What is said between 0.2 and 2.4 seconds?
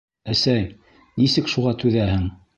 Әсәй, нисек шуға түҙәһең?